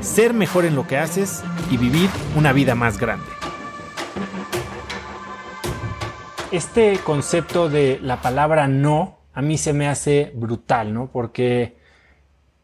ser 0.00 0.34
mejor 0.34 0.64
en 0.64 0.74
lo 0.74 0.86
que 0.86 0.98
haces 0.98 1.42
y 1.70 1.76
vivir 1.76 2.08
una 2.36 2.52
vida 2.52 2.74
más 2.74 2.98
grande. 2.98 3.26
Este 6.50 6.98
concepto 6.98 7.68
de 7.68 8.00
la 8.02 8.20
palabra 8.20 8.66
no 8.66 9.18
a 9.32 9.42
mí 9.42 9.56
se 9.58 9.72
me 9.72 9.88
hace 9.88 10.32
brutal, 10.34 10.92
¿no? 10.92 11.06
Porque 11.12 11.76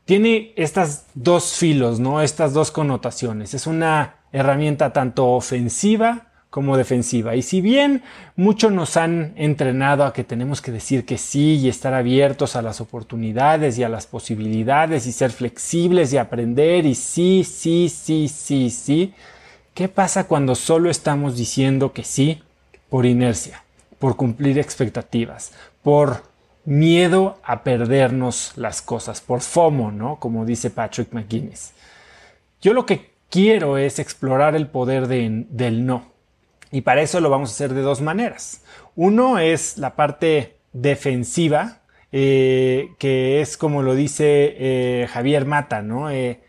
tiene 0.05 0.53
estas 0.57 1.07
dos 1.15 1.55
filos, 1.55 2.01
¿no? 2.01 2.21
Estas 2.21 2.53
dos 2.53 2.71
connotaciones. 2.71 3.55
Es 3.55 3.67
una 3.67 4.17
herramienta 4.33 4.93
tanto 4.93 5.29
ofensiva 5.29 6.33
como 6.57 6.79
defensiva. 6.79 7.37
Y 7.37 7.43
si 7.43 7.61
bien 7.61 8.03
muchos 8.35 8.73
nos 8.73 8.97
han 8.97 9.35
entrenado 9.37 10.05
a 10.05 10.15
que 10.15 10.25
tenemos 10.25 10.63
que 10.63 10.73
decir 10.73 11.05
que 11.05 11.19
sí 11.19 11.57
y 11.57 11.69
estar 11.69 11.93
abiertos 11.93 12.57
a 12.57 12.63
las 12.63 12.81
oportunidades 12.81 13.77
y 13.77 13.83
a 13.83 13.91
las 13.91 14.07
posibilidades 14.07 15.07
y 15.07 15.13
ser 15.13 15.33
flexibles 15.33 16.15
y 16.15 16.17
aprender 16.17 16.87
y 16.87 16.95
sí, 16.95 17.45
sí, 17.45 17.91
sí, 17.91 18.29
sí, 18.29 18.71
sí, 18.71 19.13
¿qué 19.75 19.89
pasa 19.89 20.29
cuando 20.29 20.55
solo 20.55 20.89
estamos 20.89 21.37
diciendo 21.37 21.93
que 21.93 22.05
sí 22.05 22.41
por 22.89 23.05
inercia, 23.05 23.63
por 23.99 24.17
cumplir 24.17 24.59
expectativas, 24.59 25.53
por 25.83 26.23
miedo 26.65 27.39
a 27.45 27.65
perdernos 27.65 28.55
las 28.57 28.81
cosas, 28.81 29.21
por 29.21 29.43
FOMO, 29.43 29.93
¿no? 29.93 30.17
Como 30.19 30.47
dice 30.47 30.71
Patrick 30.71 31.13
McGuinness. 31.13 31.75
Yo 32.63 32.73
lo 32.73 32.87
que 32.87 33.11
quiero 33.29 33.77
es 33.77 33.99
explorar 33.99 34.57
el 34.57 34.69
poder 34.69 35.07
del 35.07 35.85
no 35.85 36.16
y 36.71 36.81
para 36.83 37.03
eso 37.03 37.21
lo 37.21 37.31
vamos 37.31 37.51
a 37.51 37.53
hacer 37.53 37.75
de 37.75 37.83
dos 37.83 38.01
maneras. 38.01 38.63
Uno 38.95 39.39
es 39.39 39.79
la 39.79 39.95
parte 39.95 40.57
defensiva, 40.73 41.81
eh, 42.13 42.91
que 42.99 43.41
es 43.41 43.57
como 43.57 43.83
lo 43.83 43.95
dice 43.95 44.55
eh, 44.59 45.07
Javier 45.09 45.45
Mata, 45.45 45.83
¿no? 45.83 46.11
Eh, 46.11 46.41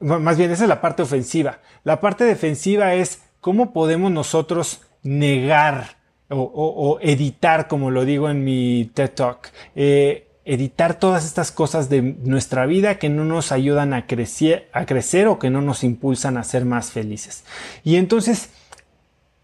más 0.00 0.36
bien, 0.36 0.50
esa 0.50 0.64
es 0.64 0.68
la 0.68 0.80
parte 0.80 1.02
ofensiva. 1.02 1.60
La 1.84 2.00
parte 2.00 2.24
defensiva 2.24 2.94
es 2.94 3.22
cómo 3.40 3.72
podemos 3.72 4.10
nosotros 4.10 4.82
negar 5.02 5.96
o, 6.28 6.98
editar, 7.02 7.68
como 7.68 7.90
lo 7.90 8.04
digo 8.04 8.30
en 8.30 8.42
mi 8.42 8.90
TED 8.94 9.10
Talk, 9.10 9.52
editar 9.74 10.98
todas 10.98 11.24
estas 11.24 11.52
cosas 11.52 11.88
de 11.88 12.02
nuestra 12.02 12.66
vida 12.66 12.98
que 12.98 13.10
no 13.10 13.24
nos 13.24 13.52
ayudan 13.52 13.92
a 13.92 14.06
crecer, 14.06 14.68
a 14.72 14.86
crecer 14.86 15.28
o 15.28 15.38
que 15.38 15.50
no 15.50 15.60
nos 15.60 15.84
impulsan 15.84 16.36
a 16.36 16.44
ser 16.44 16.64
más 16.64 16.90
felices. 16.90 17.44
Y 17.84 17.96
entonces, 17.96 18.50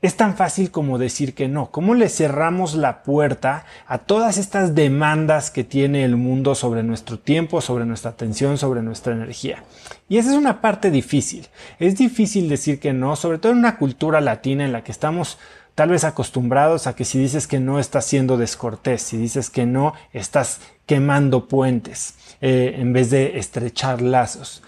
es 0.01 0.17
tan 0.17 0.37
fácil 0.37 0.71
como 0.71 0.97
decir 0.97 1.35
que 1.35 1.49
no. 1.49 1.73
¿Cómo 1.73 1.95
le 1.95 2.09
cerramos 2.09 2.75
la 2.75 3.03
puerta 3.03 3.65
a 3.87 3.99
todas 3.99 4.39
estas 4.39 4.77
demandas 4.77 5.51
que 5.51 5.65
tiene 5.65 6.05
el 6.05 6.17
mundo 6.17 6.55
sobre 6.55 6.85
nuestro 6.85 7.19
tiempo, 7.19 7.61
sobre 7.61 7.85
nuestra 7.85 8.13
atención, 8.13 8.59
sobre 8.59 8.83
nuestra 8.83 9.13
energía? 9.13 9.65
Y 10.09 10.19
esa 10.19 10.31
es 10.31 10.37
una 10.37 10.61
parte 10.61 10.93
difícil. 10.93 11.49
Es 11.81 11.97
difícil 11.97 12.49
decir 12.49 12.79
que 12.79 12.93
no, 12.93 13.17
sobre 13.17 13.39
todo 13.39 13.51
en 13.53 13.59
una 13.59 13.77
cultura 13.77 14.21
latina 14.21 14.65
en 14.65 14.73
la 14.73 14.85
que 14.85 14.93
estamos 14.93 15.37
tal 15.75 15.91
vez 15.91 16.05
acostumbrados 16.05 16.87
a 16.87 16.95
que 16.95 17.05
si 17.05 17.19
dices 17.19 17.47
que 17.47 17.59
no 17.59 17.81
estás 17.81 18.05
siendo 18.05 18.37
descortés, 18.37 19.03
si 19.03 19.17
dices 19.17 19.51
que 19.51 19.67
no 19.67 19.95
estás 20.13 20.61
quemando 20.87 21.49
puentes 21.49 22.15
eh, 22.41 22.77
en 22.79 22.93
vez 22.93 23.11
de 23.11 23.39
estrechar 23.39 24.01
lazos. 24.01 24.63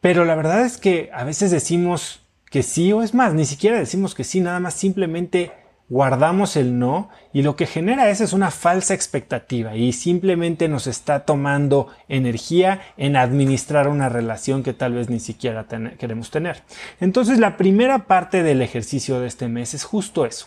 Pero 0.00 0.24
la 0.24 0.34
verdad 0.34 0.64
es 0.64 0.78
que 0.78 1.10
a 1.14 1.24
veces 1.24 1.50
decimos 1.50 2.23
que 2.54 2.62
sí 2.62 2.92
o 2.92 3.02
es 3.02 3.14
más, 3.14 3.34
ni 3.34 3.46
siquiera 3.46 3.80
decimos 3.80 4.14
que 4.14 4.22
sí, 4.22 4.38
nada 4.38 4.60
más 4.60 4.74
simplemente 4.74 5.50
guardamos 5.88 6.54
el 6.54 6.78
no 6.78 7.08
y 7.32 7.42
lo 7.42 7.56
que 7.56 7.66
genera 7.66 8.10
eso 8.10 8.22
es 8.22 8.32
una 8.32 8.52
falsa 8.52 8.94
expectativa 8.94 9.74
y 9.74 9.92
simplemente 9.92 10.68
nos 10.68 10.86
está 10.86 11.24
tomando 11.24 11.88
energía 12.08 12.80
en 12.96 13.16
administrar 13.16 13.88
una 13.88 14.08
relación 14.08 14.62
que 14.62 14.72
tal 14.72 14.92
vez 14.92 15.10
ni 15.10 15.18
siquiera 15.18 15.66
queremos 15.98 16.30
tener. 16.30 16.62
Entonces 17.00 17.40
la 17.40 17.56
primera 17.56 18.06
parte 18.06 18.44
del 18.44 18.62
ejercicio 18.62 19.18
de 19.18 19.26
este 19.26 19.48
mes 19.48 19.74
es 19.74 19.82
justo 19.82 20.24
eso. 20.24 20.46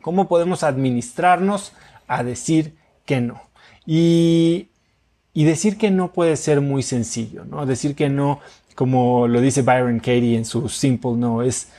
¿Cómo 0.00 0.28
podemos 0.28 0.62
administrarnos 0.62 1.72
a 2.06 2.22
decir 2.22 2.76
que 3.04 3.20
no? 3.20 3.42
Y, 3.84 4.68
y 5.34 5.42
decir 5.42 5.76
que 5.76 5.90
no 5.90 6.12
puede 6.12 6.36
ser 6.36 6.60
muy 6.60 6.84
sencillo, 6.84 7.44
¿no? 7.44 7.66
Decir 7.66 7.96
que 7.96 8.08
no 8.08 8.38
como 8.74 9.28
lo 9.28 9.40
dice 9.40 9.62
Byron 9.62 9.98
Katie 9.98 10.36
en 10.36 10.44
su 10.44 10.68
Simple 10.68 11.12
No, 11.12 11.42
es 11.42 11.70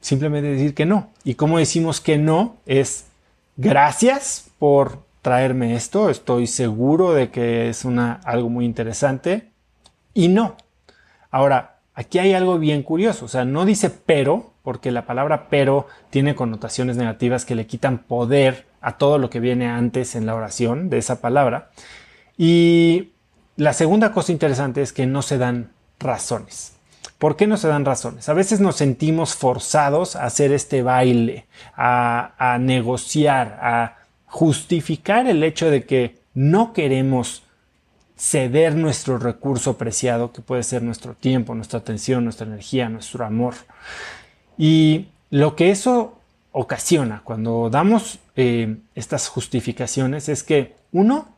simplemente 0.00 0.50
decir 0.50 0.74
que 0.74 0.86
no. 0.86 1.10
Y 1.24 1.34
como 1.34 1.58
decimos 1.58 2.00
que 2.00 2.18
no, 2.18 2.56
es 2.66 3.06
gracias 3.56 4.50
por 4.58 5.04
traerme 5.22 5.74
esto, 5.74 6.08
estoy 6.08 6.46
seguro 6.46 7.12
de 7.12 7.30
que 7.30 7.68
es 7.68 7.84
una, 7.84 8.20
algo 8.24 8.48
muy 8.48 8.64
interesante, 8.64 9.50
y 10.14 10.28
no. 10.28 10.56
Ahora, 11.30 11.78
aquí 11.94 12.18
hay 12.18 12.32
algo 12.32 12.58
bien 12.58 12.82
curioso, 12.82 13.26
o 13.26 13.28
sea, 13.28 13.44
no 13.44 13.64
dice 13.64 13.90
pero, 13.90 14.52
porque 14.62 14.90
la 14.90 15.06
palabra 15.06 15.48
pero 15.50 15.86
tiene 16.10 16.34
connotaciones 16.34 16.96
negativas 16.96 17.44
que 17.44 17.54
le 17.54 17.66
quitan 17.66 17.98
poder 17.98 18.66
a 18.80 18.96
todo 18.96 19.18
lo 19.18 19.30
que 19.30 19.40
viene 19.40 19.66
antes 19.66 20.14
en 20.14 20.26
la 20.26 20.34
oración 20.34 20.88
de 20.90 20.98
esa 20.98 21.20
palabra. 21.20 21.70
Y 22.38 23.10
la 23.56 23.74
segunda 23.74 24.12
cosa 24.12 24.32
interesante 24.32 24.80
es 24.80 24.92
que 24.92 25.06
no 25.06 25.20
se 25.22 25.36
dan 25.36 25.70
razones. 26.00 26.72
¿Por 27.18 27.36
qué 27.36 27.46
no 27.46 27.58
se 27.58 27.68
dan 27.68 27.84
razones? 27.84 28.30
A 28.30 28.32
veces 28.32 28.60
nos 28.60 28.76
sentimos 28.76 29.34
forzados 29.34 30.16
a 30.16 30.24
hacer 30.24 30.52
este 30.52 30.82
baile, 30.82 31.46
a, 31.76 32.56
negociar, 32.58 33.58
a 33.60 33.98
justificar 34.24 35.26
el 35.26 35.44
hecho 35.44 35.70
de 35.70 35.84
que 35.84 36.18
no 36.32 36.72
queremos 36.72 37.42
ceder 38.16 38.74
nuestro 38.74 39.18
recurso 39.18 39.76
preciado, 39.76 40.32
que 40.32 40.40
puede 40.40 40.62
ser 40.62 40.82
nuestro 40.82 41.14
tiempo, 41.14 41.54
nuestra 41.54 41.80
atención, 41.80 42.24
nuestra 42.24 42.46
energía, 42.46 42.88
nuestro 42.88 43.24
amor. 43.26 43.54
Y 44.56 45.08
lo 45.28 45.56
que 45.56 45.70
eso 45.70 46.18
ocasiona 46.52 47.20
cuando 47.22 47.68
damos 47.70 48.18
eh, 48.34 48.76
estas 48.94 49.28
justificaciones 49.28 50.30
es 50.30 50.42
que, 50.42 50.74
uno, 50.92 51.28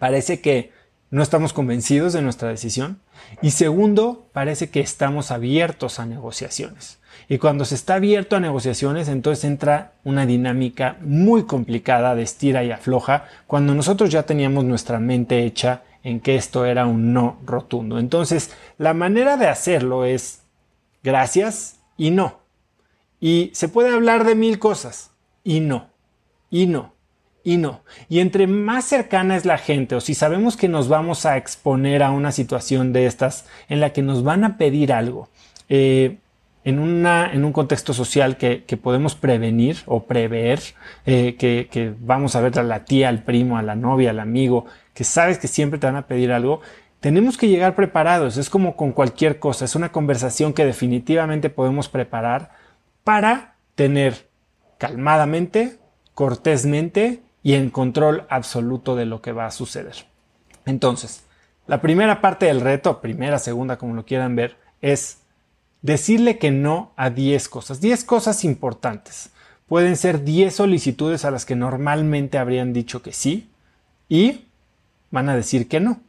parece 0.00 0.40
que 0.40 0.72
no 1.12 1.22
estamos 1.22 1.52
convencidos 1.52 2.14
de 2.14 2.22
nuestra 2.22 2.48
decisión. 2.48 2.98
Y 3.42 3.50
segundo, 3.50 4.26
parece 4.32 4.70
que 4.70 4.80
estamos 4.80 5.30
abiertos 5.30 6.00
a 6.00 6.06
negociaciones. 6.06 7.00
Y 7.28 7.36
cuando 7.36 7.66
se 7.66 7.74
está 7.74 7.96
abierto 7.96 8.34
a 8.34 8.40
negociaciones, 8.40 9.08
entonces 9.08 9.44
entra 9.44 9.92
una 10.04 10.24
dinámica 10.24 10.96
muy 11.02 11.44
complicada 11.44 12.14
de 12.14 12.22
estira 12.22 12.64
y 12.64 12.70
afloja, 12.70 13.26
cuando 13.46 13.74
nosotros 13.74 14.08
ya 14.08 14.22
teníamos 14.22 14.64
nuestra 14.64 14.98
mente 15.00 15.44
hecha 15.44 15.82
en 16.02 16.18
que 16.18 16.34
esto 16.34 16.64
era 16.64 16.86
un 16.86 17.12
no 17.12 17.36
rotundo. 17.44 17.98
Entonces, 17.98 18.50
la 18.78 18.94
manera 18.94 19.36
de 19.36 19.48
hacerlo 19.48 20.06
es 20.06 20.40
gracias 21.02 21.76
y 21.98 22.10
no. 22.10 22.40
Y 23.20 23.50
se 23.52 23.68
puede 23.68 23.92
hablar 23.92 24.24
de 24.24 24.34
mil 24.34 24.58
cosas 24.58 25.10
y 25.44 25.60
no, 25.60 25.90
y 26.48 26.66
no 26.66 26.91
y 27.44 27.56
no. 27.56 27.80
Y 28.08 28.20
entre 28.20 28.46
más 28.46 28.84
cercana 28.84 29.36
es 29.36 29.44
la 29.44 29.58
gente 29.58 29.94
o 29.94 30.00
si 30.00 30.14
sabemos 30.14 30.56
que 30.56 30.68
nos 30.68 30.88
vamos 30.88 31.26
a 31.26 31.36
exponer 31.36 32.02
a 32.02 32.10
una 32.10 32.32
situación 32.32 32.92
de 32.92 33.06
estas 33.06 33.46
en 33.68 33.80
la 33.80 33.92
que 33.92 34.02
nos 34.02 34.22
van 34.22 34.44
a 34.44 34.56
pedir 34.56 34.92
algo, 34.92 35.28
eh, 35.68 36.18
en, 36.64 36.78
una, 36.78 37.32
en 37.32 37.44
un 37.44 37.52
contexto 37.52 37.92
social 37.92 38.36
que, 38.36 38.64
podemos 38.80 39.14
prevenir 39.14 39.78
o 39.86 40.04
prever, 40.04 40.60
eh, 41.06 41.34
que, 41.38 41.68
que, 41.70 41.92
vamos 41.98 42.36
a 42.36 42.40
ver 42.40 42.58
a 42.58 42.62
la 42.62 42.84
tía, 42.84 43.08
al 43.08 43.24
primo, 43.24 43.58
a 43.58 43.62
la 43.62 43.74
novia, 43.74 44.10
al 44.10 44.20
amigo, 44.20 44.66
que 44.94 45.04
sabes 45.04 45.38
que 45.38 45.48
siempre 45.48 45.80
te 45.80 45.86
van 45.86 45.96
a 45.96 46.06
pedir 46.06 46.30
algo, 46.30 46.60
tenemos 47.00 47.36
que 47.36 47.48
llegar 47.48 47.74
preparados. 47.74 48.36
Es 48.36 48.48
como 48.48 48.76
con 48.76 48.92
cualquier 48.92 49.40
cosa, 49.40 49.64
es 49.64 49.74
una 49.74 49.90
conversación 49.90 50.52
que 50.52 50.64
definitivamente 50.64 51.50
podemos 51.50 51.88
preparar 51.88 52.52
para 53.02 53.56
tener 53.74 54.28
calmadamente, 54.78 55.78
cortésmente 56.14 57.22
y 57.42 57.54
en 57.54 57.70
control 57.70 58.26
absoluto 58.28 58.96
de 58.96 59.06
lo 59.06 59.20
que 59.20 59.32
va 59.32 59.46
a 59.46 59.50
suceder. 59.50 60.06
Entonces, 60.64 61.24
la 61.66 61.80
primera 61.80 62.20
parte 62.20 62.46
del 62.46 62.60
reto, 62.60 63.00
primera, 63.00 63.38
segunda, 63.38 63.78
como 63.78 63.94
lo 63.94 64.04
quieran 64.04 64.36
ver, 64.36 64.56
es 64.80 65.18
decirle 65.80 66.38
que 66.38 66.50
no 66.50 66.92
a 66.96 67.10
10 67.10 67.48
cosas, 67.48 67.80
10 67.80 68.04
cosas 68.04 68.44
importantes. 68.44 69.30
Pueden 69.66 69.96
ser 69.96 70.24
10 70.24 70.54
solicitudes 70.54 71.24
a 71.24 71.30
las 71.30 71.46
que 71.46 71.56
normalmente 71.56 72.38
habrían 72.38 72.72
dicho 72.72 73.02
que 73.02 73.12
sí 73.12 73.50
y 74.08 74.44
van 75.10 75.28
a 75.28 75.36
decir 75.36 75.68
que 75.68 75.80
no. 75.80 76.00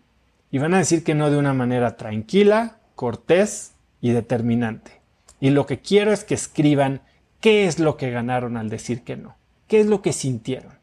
Y 0.52 0.60
van 0.60 0.74
a 0.74 0.80
decir 0.80 1.04
que 1.04 1.16
no 1.16 1.32
de 1.32 1.38
una 1.38 1.54
manera 1.54 1.98
tranquila, 1.98 2.78
cortés 2.96 3.74
y 4.02 4.12
determinante. 4.12 5.02
Y 5.40 5.50
lo 5.50 5.66
que 5.66 5.80
quiero 5.80 6.12
es 6.12 6.24
que 6.24 6.36
escriban 6.36 7.02
qué 7.40 7.66
es 7.66 7.80
lo 7.80 7.98
que 7.98 8.12
ganaron 8.12 8.58
al 8.58 8.70
decir 8.70 9.04
que 9.04 9.18
no, 9.18 9.36
qué 9.68 9.80
es 9.80 9.88
lo 9.88 10.02
que 10.02 10.14
sintieron. 10.14 10.83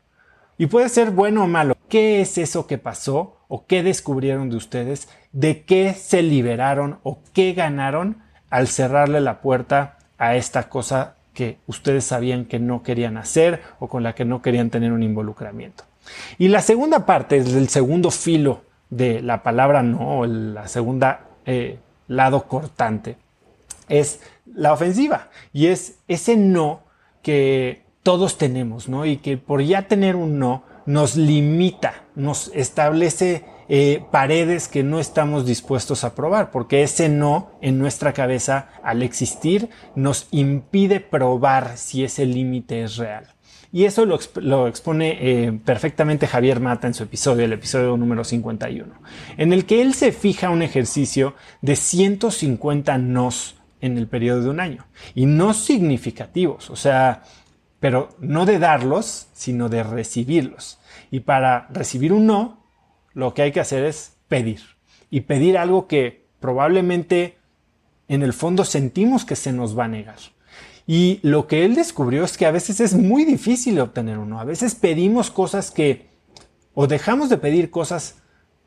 Y 0.61 0.67
puede 0.67 0.91
ser 0.91 1.11
bueno 1.11 1.45
o 1.45 1.47
malo, 1.47 1.75
qué 1.89 2.21
es 2.21 2.37
eso 2.37 2.67
que 2.67 2.77
pasó 2.77 3.39
o 3.49 3.65
qué 3.65 3.83
descubrieron 3.83 4.51
de 4.51 4.57
ustedes, 4.57 5.09
de 5.33 5.63
qué 5.65 5.95
se 5.95 6.21
liberaron 6.21 6.99
o 7.03 7.21
qué 7.33 7.55
ganaron 7.55 8.19
al 8.51 8.69
cerrarle 8.69 9.23
la 9.23 9.41
puerta 9.41 9.97
a 10.19 10.37
esta 10.37 10.69
cosa 10.69 11.17
que 11.33 11.57
ustedes 11.67 12.05
sabían 12.05 12.45
que 12.45 12.59
no 12.59 12.83
querían 12.83 13.17
hacer 13.17 13.63
o 13.79 13.89
con 13.89 14.03
la 14.03 14.15
que 14.15 14.27
no 14.27 14.43
querían 14.43 14.69
tener 14.69 14.93
un 14.93 15.03
involucramiento. 15.03 15.85
Y 16.37 16.49
la 16.49 16.61
segunda 16.61 17.07
parte, 17.07 17.39
el 17.39 17.71
segundo 17.71 18.11
filo 18.11 18.61
de 18.91 19.23
la 19.23 19.43
palabra 19.43 19.83
no, 19.83 20.27
la 20.27 20.69
segunda 20.69 21.21
eh, 21.47 21.79
lado 22.07 22.47
cortante, 22.47 23.17
es 23.89 24.21
la 24.45 24.75
ofensiva. 24.75 25.31
Y 25.55 25.69
es 25.69 26.01
ese 26.07 26.37
no 26.37 26.83
que 27.23 27.89
todos 28.03 28.39
tenemos, 28.39 28.89
¿no? 28.89 29.07
Y 29.07 29.19
que 29.19 29.37
por 29.37 29.63
ya 29.63 29.89
tener 29.89 30.17
un 30.17 30.39
no 30.39 30.65
nos 30.87 31.17
limita, 31.17 32.05
nos 32.15 32.51
establece 32.55 33.45
eh, 33.69 34.03
paredes 34.11 34.67
que 34.67 34.83
no 34.83 34.99
estamos 34.99 35.47
dispuestos 35.47 36.03
a 36.03 36.15
probar, 36.15 36.51
porque 36.51 36.83
ese 36.83 37.09
no 37.09 37.53
en 37.61 37.79
nuestra 37.79 38.13
cabeza 38.13 38.69
al 38.83 39.03
existir 39.03 39.69
nos 39.95 40.27
impide 40.33 40.99
probar 40.99 41.77
si 41.77 42.03
ese 42.03 42.27
límite 42.27 42.83
es 42.83 42.97
real. 42.97 43.29
Y 43.73 43.85
eso 43.85 44.05
lo, 44.05 44.67
expone 44.67 45.19
eh, 45.21 45.53
perfectamente 45.65 46.27
Javier 46.27 46.59
Mata 46.59 46.89
en 46.89 46.95
su 46.95 47.05
episodio, 47.05 47.45
el 47.45 47.53
episodio 47.53 47.97
número 47.97 48.25
51, 48.25 48.93
en 49.37 49.53
el 49.53 49.65
que 49.65 49.81
él 49.81 49.95
se 49.95 50.11
fija 50.11 50.51
un 50.51 50.63
ejercicio 50.63 51.35
de 51.63 51.77
150 51.77 52.99
nos 52.99 53.55
en 53.81 53.97
el 53.97 54.09
periodo 54.09 54.43
de 54.43 54.51
un 54.51 54.59
año. 54.59 54.87
Y 55.15 55.27
no 55.27 55.55
significativos, 55.55 56.69
o 56.71 56.75
sea, 56.75 57.23
pero 57.81 58.11
no 58.21 58.47
de 58.47 58.59
darlos, 58.59 59.29
sino 59.33 59.69
de 59.69 59.83
recibirlos. 59.83 60.79
Y 61.11 61.21
para 61.21 61.67
recibir 61.71 62.13
un 62.13 62.27
no, 62.27 62.63
lo 63.15 63.35
que 63.35 63.43
hay 63.43 63.53
que 63.53 63.61
hacer 63.61 63.85
es 63.85 64.17
pedir. 64.29 64.61
Y 65.11 65.23
pedir 65.23 65.59
algo 65.59 65.89
que 65.89 66.27
probablemente 66.39 67.39
en 68.09 68.23
el 68.23 68.33
fondo 68.33 68.65
sentimos 68.65 69.25
que 69.25 69.37
se 69.37 69.53
nos 69.53 69.79
va 69.79 69.85
a 69.85 69.89
negar. 69.89 70.19
Y 70.87 71.21
lo 71.23 71.47
que 71.47 71.65
él 71.65 71.75
descubrió 71.75 72.25
es 72.25 72.37
que 72.37 72.47
a 72.47 72.51
veces 72.51 72.81
es 72.81 72.95
muy 72.95 73.25
difícil 73.25 73.81
obtener 73.81 74.19
uno. 74.19 74.41
A 74.41 74.45
veces 74.45 74.75
pedimos 74.75 75.31
cosas 75.31 75.71
que 75.71 76.11
o 76.75 76.87
dejamos 76.87 77.29
de 77.29 77.39
pedir 77.39 77.71
cosas 77.71 78.17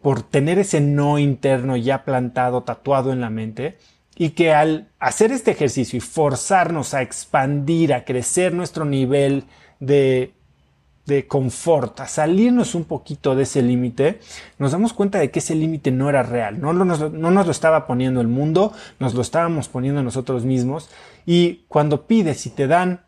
por 0.01 0.21
tener 0.23 0.59
ese 0.59 0.81
no 0.81 1.19
interno 1.19 1.77
ya 1.77 2.03
plantado, 2.03 2.63
tatuado 2.63 3.13
en 3.13 3.21
la 3.21 3.29
mente, 3.29 3.77
y 4.15 4.31
que 4.31 4.53
al 4.53 4.89
hacer 4.99 5.31
este 5.31 5.51
ejercicio 5.51 5.97
y 5.97 6.01
forzarnos 6.01 6.93
a 6.93 7.01
expandir, 7.01 7.93
a 7.93 8.05
crecer 8.05 8.53
nuestro 8.53 8.85
nivel 8.85 9.45
de 9.79 10.33
de 11.05 11.27
confort, 11.27 11.99
a 11.99 12.07
salirnos 12.07 12.75
un 12.75 12.85
poquito 12.85 13.35
de 13.35 13.43
ese 13.43 13.61
límite, 13.61 14.19
nos 14.57 14.71
damos 14.71 14.93
cuenta 14.93 15.19
de 15.19 15.31
que 15.31 15.39
ese 15.39 15.55
límite 15.55 15.91
no 15.91 16.09
era 16.09 16.23
real, 16.23 16.61
no, 16.61 16.71
no, 16.71 16.85
nos, 16.85 17.11
no 17.11 17.29
nos 17.29 17.45
lo 17.45 17.51
estaba 17.51 17.87
poniendo 17.87 18.21
el 18.21 18.29
mundo, 18.29 18.73
nos 18.99 19.13
lo 19.13 19.21
estábamos 19.21 19.67
poniendo 19.67 20.01
nosotros 20.01 20.45
mismos 20.45 20.89
y 21.25 21.65
cuando 21.67 22.07
pides 22.07 22.45
y 22.45 22.51
te 22.51 22.67
dan 22.67 23.01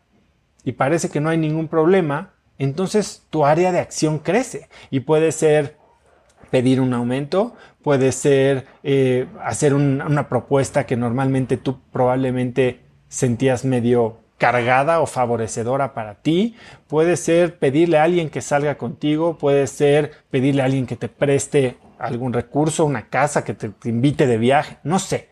y 0.62 0.72
parece 0.72 1.08
que 1.08 1.20
no 1.20 1.30
hay 1.30 1.38
ningún 1.38 1.68
problema, 1.68 2.34
entonces 2.58 3.22
tu 3.30 3.46
área 3.46 3.72
de 3.72 3.80
acción 3.80 4.18
crece 4.18 4.68
y 4.90 5.00
puede 5.00 5.32
ser 5.32 5.76
pedir 6.50 6.80
un 6.80 6.94
aumento, 6.94 7.54
puede 7.82 8.12
ser 8.12 8.66
eh, 8.82 9.26
hacer 9.44 9.74
una 9.74 10.28
propuesta 10.28 10.86
que 10.86 10.96
normalmente 10.96 11.56
tú 11.56 11.80
probablemente 11.92 12.80
sentías 13.08 13.64
medio 13.64 14.18
cargada 14.38 15.00
o 15.00 15.06
favorecedora 15.06 15.94
para 15.94 16.16
ti. 16.16 16.56
Puede 16.88 17.16
ser 17.16 17.58
pedirle 17.58 17.98
a 17.98 18.04
alguien 18.04 18.30
que 18.30 18.40
salga 18.40 18.76
contigo, 18.76 19.38
puede 19.38 19.66
ser 19.66 20.12
pedirle 20.30 20.62
a 20.62 20.66
alguien 20.66 20.86
que 20.86 20.96
te 20.96 21.08
preste 21.08 21.78
algún 21.98 22.32
recurso, 22.32 22.84
una 22.84 23.08
casa, 23.08 23.44
que 23.44 23.54
te, 23.54 23.72
invite 23.84 24.26
de 24.26 24.38
viaje, 24.38 24.78
no 24.84 24.98
sé. 24.98 25.30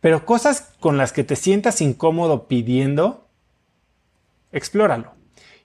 Pero 0.00 0.26
cosas 0.26 0.74
con 0.80 0.98
las 0.98 1.12
que 1.12 1.24
te 1.24 1.36
sientas 1.36 1.80
incómodo 1.80 2.46
pidiendo, 2.46 3.28
explóralo. 4.52 5.14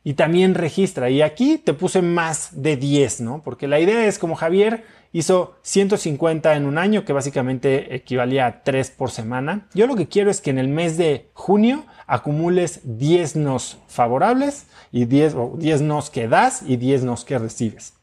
Y 0.03 0.13
también 0.13 0.55
registra. 0.55 1.09
Y 1.09 1.21
aquí 1.21 1.57
te 1.57 1.73
puse 1.73 2.01
más 2.01 2.61
de 2.61 2.77
10, 2.77 3.21
¿no? 3.21 3.41
Porque 3.43 3.67
la 3.67 3.79
idea 3.79 4.05
es 4.05 4.17
como 4.17 4.35
Javier 4.35 4.83
hizo 5.11 5.55
150 5.63 6.55
en 6.55 6.65
un 6.65 6.77
año, 6.77 7.03
que 7.03 7.13
básicamente 7.13 7.95
equivalía 7.95 8.45
a 8.45 8.63
3 8.63 8.91
por 8.91 9.11
semana. 9.11 9.67
Yo 9.73 9.87
lo 9.87 9.95
que 9.95 10.07
quiero 10.07 10.29
es 10.31 10.41
que 10.41 10.51
en 10.51 10.59
el 10.59 10.67
mes 10.67 10.97
de 10.97 11.29
junio 11.33 11.85
acumules 12.07 12.81
10 12.83 13.35
nos 13.37 13.77
favorables 13.87 14.67
y 14.91 15.05
10, 15.05 15.35
10 15.57 15.81
nos 15.81 16.09
que 16.09 16.27
das 16.27 16.63
y 16.65 16.77
10 16.77 17.03
nos 17.03 17.25
que 17.25 17.37
recibes. 17.37 17.93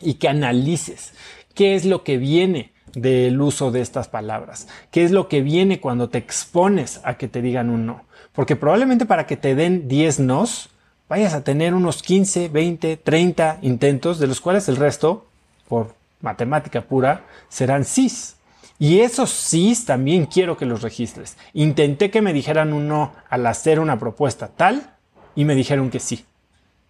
Y 0.00 0.14
que 0.14 0.28
analices 0.28 1.12
qué 1.54 1.74
es 1.74 1.84
lo 1.84 2.02
que 2.02 2.18
viene 2.18 2.72
del 2.94 3.40
uso 3.40 3.70
de 3.70 3.80
estas 3.80 4.08
palabras, 4.08 4.68
qué 4.90 5.04
es 5.04 5.12
lo 5.12 5.28
que 5.28 5.40
viene 5.40 5.80
cuando 5.80 6.08
te 6.08 6.18
expones 6.18 7.00
a 7.04 7.16
que 7.16 7.28
te 7.28 7.40
digan 7.40 7.70
un 7.70 7.86
no. 7.86 8.04
Porque 8.32 8.56
probablemente 8.56 9.06
para 9.06 9.26
que 9.26 9.36
te 9.36 9.54
den 9.54 9.88
10 9.88 10.20
nos, 10.20 10.70
vayas 11.12 11.34
a 11.34 11.44
tener 11.44 11.74
unos 11.74 12.02
15, 12.02 12.48
20, 12.48 12.96
30 12.96 13.58
intentos, 13.60 14.18
de 14.18 14.26
los 14.26 14.40
cuales 14.40 14.66
el 14.70 14.76
resto, 14.76 15.26
por 15.68 15.94
matemática 16.22 16.80
pura, 16.80 17.26
serán 17.50 17.84
sís. 17.84 18.36
Y 18.78 19.00
esos 19.00 19.28
sí 19.28 19.76
también 19.86 20.24
quiero 20.24 20.56
que 20.56 20.64
los 20.64 20.80
registres. 20.80 21.36
Intenté 21.52 22.10
que 22.10 22.22
me 22.22 22.32
dijeran 22.32 22.72
un 22.72 22.88
no 22.88 23.12
al 23.28 23.46
hacer 23.46 23.78
una 23.78 23.98
propuesta 23.98 24.48
tal 24.48 24.94
y 25.36 25.44
me 25.44 25.54
dijeron 25.54 25.90
que 25.90 26.00
sí. 26.00 26.24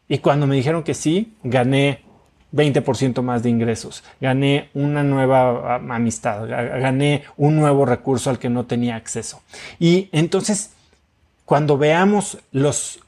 Y 0.06 0.19
cuando 0.19 0.46
me 0.46 0.54
dijeron 0.54 0.84
que 0.84 0.94
sí, 0.94 1.34
gané 1.42 2.04
20% 2.54 3.22
más 3.22 3.42
de 3.42 3.50
ingresos, 3.50 4.04
gané 4.20 4.70
una 4.72 5.02
nueva 5.02 5.74
ah, 5.74 5.96
amistad, 5.96 6.46
gané 6.46 7.24
un 7.36 7.56
nuevo 7.56 7.86
recurso 7.86 8.30
al 8.30 8.38
que 8.38 8.50
no 8.50 8.66
tenía 8.66 8.94
acceso. 8.94 9.42
Y 9.80 10.10
entonces, 10.12 10.70
cuando 11.44 11.76
veamos 11.76 12.38
los 12.52 13.00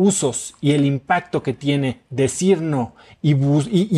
usos 0.00 0.54
y 0.62 0.72
el 0.72 0.86
impacto 0.86 1.42
que 1.42 1.52
tiene 1.52 2.00
decir 2.08 2.62
no 2.62 2.94
y, 3.20 3.34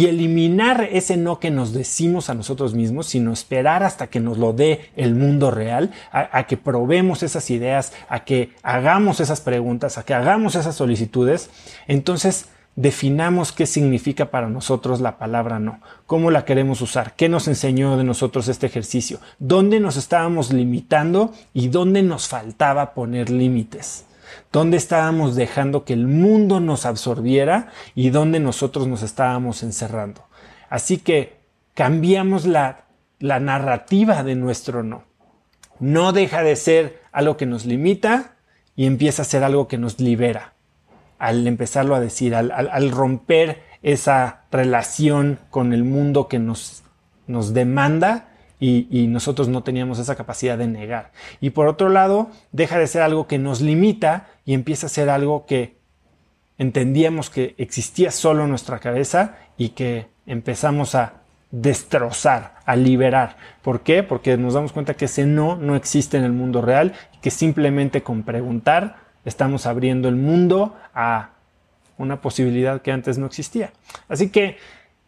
eliminar 0.06 0.88
ese 0.90 1.16
no 1.16 1.38
que 1.38 1.52
nos 1.52 1.72
decimos 1.72 2.28
a 2.28 2.34
nosotros 2.34 2.74
mismos, 2.74 3.06
sino 3.06 3.32
esperar 3.32 3.84
hasta 3.84 4.08
que 4.08 4.18
nos 4.18 4.36
lo 4.36 4.52
dé 4.52 4.90
el 4.96 5.14
mundo 5.14 5.52
real, 5.52 5.92
a, 6.10 6.44
que 6.48 6.56
probemos 6.56 7.22
esas 7.22 7.50
ideas, 7.50 7.92
a 8.08 8.24
que 8.24 8.50
hagamos 8.64 9.20
esas 9.20 9.40
preguntas, 9.40 9.96
a 9.96 10.04
que 10.04 10.12
hagamos 10.12 10.56
esas 10.56 10.74
solicitudes, 10.74 11.50
entonces 11.86 12.48
definamos 12.74 13.52
qué 13.52 13.66
significa 13.66 14.32
para 14.32 14.48
nosotros 14.48 15.00
la 15.00 15.18
palabra 15.18 15.60
no, 15.60 15.80
cómo 16.06 16.32
la 16.32 16.44
queremos 16.44 16.80
usar, 16.80 17.14
qué 17.14 17.28
nos 17.28 17.46
enseñó 17.46 17.96
de 17.96 18.02
nosotros 18.02 18.48
este 18.48 18.66
ejercicio, 18.66 19.20
dónde 19.38 19.78
nos 19.78 19.96
estábamos 19.96 20.52
limitando 20.52 21.32
y 21.54 21.68
dónde 21.68 22.02
nos 22.02 22.26
faltaba 22.26 22.92
poner 22.92 23.30
límites 23.30 24.06
dónde 24.50 24.76
estábamos 24.76 25.36
dejando 25.36 25.84
que 25.84 25.92
el 25.92 26.06
mundo 26.06 26.60
nos 26.60 26.86
absorbiera 26.86 27.68
y 27.94 28.10
dónde 28.10 28.40
nosotros 28.40 28.86
nos 28.86 29.02
estábamos 29.02 29.62
encerrando. 29.62 30.24
Así 30.68 30.98
que 30.98 31.36
cambiamos 31.74 32.46
la, 32.46 32.84
la 33.18 33.40
narrativa 33.40 34.22
de 34.22 34.34
nuestro 34.34 34.82
no. 34.82 35.04
No 35.78 36.12
deja 36.12 36.42
de 36.42 36.56
ser 36.56 37.00
algo 37.12 37.36
que 37.36 37.46
nos 37.46 37.66
limita 37.66 38.36
y 38.76 38.86
empieza 38.86 39.22
a 39.22 39.26
ser 39.26 39.44
algo 39.44 39.68
que 39.68 39.78
nos 39.78 40.00
libera. 40.00 40.54
Al 41.18 41.46
empezarlo 41.46 41.94
a 41.94 42.00
decir, 42.00 42.34
al, 42.34 42.90
romper 42.90 43.62
esa 43.82 44.42
relación 44.50 45.38
con 45.50 45.72
el 45.72 45.84
mundo 45.84 46.28
que 46.28 46.38
nos, 46.38 46.82
nos 47.26 47.54
demanda 47.54 48.31
y, 48.64 49.08
nosotros 49.08 49.48
no 49.48 49.64
teníamos 49.64 49.98
esa 49.98 50.14
capacidad 50.14 50.56
de 50.56 50.68
negar. 50.68 51.10
Y 51.40 51.50
por 51.50 51.66
otro 51.66 51.88
lado, 51.88 52.30
deja 52.52 52.78
de 52.78 52.86
ser 52.86 53.02
algo 53.02 53.26
que 53.26 53.38
nos 53.38 53.60
limita 53.60 54.28
y 54.44 54.54
empieza 54.54 54.86
a 54.86 54.90
ser 54.90 55.10
algo 55.10 55.46
que 55.46 55.76
entendíamos 56.58 57.28
que 57.28 57.56
existía 57.58 58.12
solo 58.12 58.44
en 58.44 58.50
nuestra 58.50 58.78
cabeza 58.78 59.36
y 59.56 59.70
que 59.70 60.06
empezamos 60.26 60.94
a 60.94 61.14
destrozar, 61.50 62.54
a 62.64 62.76
liberar. 62.76 63.36
¿Por 63.62 63.80
qué? 63.80 64.04
Porque 64.04 64.36
nos 64.36 64.54
damos 64.54 64.72
cuenta 64.72 64.94
que 64.94 65.06
ese 65.06 65.26
no 65.26 65.56
no 65.56 65.74
existe 65.74 66.16
en 66.16 66.22
el 66.22 66.32
mundo 66.32 66.62
real 66.62 66.94
y 67.14 67.18
que 67.18 67.32
simplemente 67.32 68.04
con 68.04 68.22
preguntar 68.22 68.96
estamos 69.24 69.66
abriendo 69.66 70.08
el 70.08 70.16
mundo 70.16 70.76
a 70.94 71.30
una 71.98 72.20
posibilidad 72.20 72.80
que 72.80 72.92
antes 72.92 73.18
no 73.18 73.26
existía. 73.26 73.72
Así 74.08 74.30
que 74.30 74.56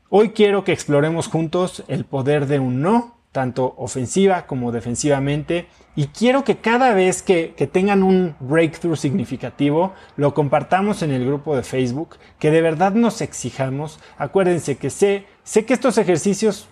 hoy 0.08 0.30
quiero 0.30 0.64
que 0.64 0.72
exploremos 0.72 1.28
juntos 1.28 1.84
el 1.86 2.04
poder 2.04 2.46
de 2.46 2.58
un 2.58 2.82
no 2.82 3.14
tanto 3.34 3.74
ofensiva 3.78 4.46
como 4.46 4.70
defensivamente. 4.70 5.66
Y 5.96 6.06
quiero 6.06 6.44
que 6.44 6.58
cada 6.58 6.94
vez 6.94 7.20
que, 7.20 7.52
tengan 7.72 8.04
un 8.04 8.36
breakthrough 8.38 8.94
significativo, 8.94 9.92
lo 10.16 10.34
compartamos 10.34 11.02
en 11.02 11.10
el 11.10 11.26
grupo 11.26 11.56
de 11.56 11.64
Facebook, 11.64 12.16
que 12.38 12.52
de 12.52 12.62
verdad 12.62 12.92
nos 12.92 13.20
exijamos. 13.20 13.98
Acuérdense 14.18 14.76
que 14.76 14.88
sé, 14.88 15.26
sé 15.42 15.66
que 15.66 15.74
estos 15.74 15.98
ejercicios 15.98 16.68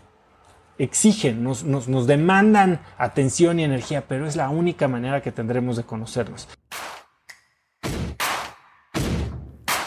exigen, 0.79 1.43
nos, 1.43 1.65
nos, 1.65 2.07
demandan 2.07 2.81
atención 2.97 3.59
y 3.59 3.65
energía, 3.65 4.05
pero 4.07 4.27
es 4.27 4.37
la 4.37 4.49
única 4.49 4.87
manera 4.87 5.21
que 5.21 5.33
tendremos 5.33 5.77
de 5.77 5.83
conocernos. 5.83 6.49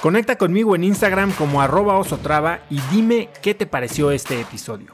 Conecta 0.01 0.37
conmigo 0.37 0.75
en 0.75 0.83
Instagram 0.83 1.31
como 1.31 1.61
arroba 1.61 1.97
osotrava 1.97 2.59
y 2.69 2.79
dime 2.91 3.29
qué 3.41 3.55
te 3.55 3.65
pareció 3.65 4.11
este 4.11 4.41
episodio. 4.41 4.93